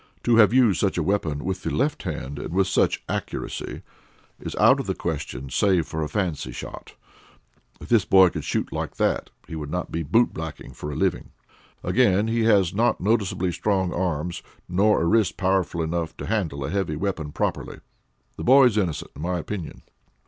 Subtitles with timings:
[0.23, 3.83] "To have used such a weapon with the left hand, and with such accuracy,
[4.39, 6.95] is out of the question save for a fancy shot.
[7.79, 10.95] If this boy could shoot like that, he would not be boot blacking for a
[10.95, 11.29] living.
[11.83, 16.71] "Again, he has not noticeably strong arms, nor a wrist powerful enough to handle a
[16.71, 17.77] heavy weapon properly.
[18.37, 19.83] The boy is innocent in my opinion."